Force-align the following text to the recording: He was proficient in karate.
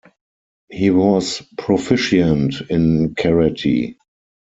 He 0.71 0.89
was 0.89 1.43
proficient 1.59 2.55
in 2.71 3.13
karate. 3.13 3.97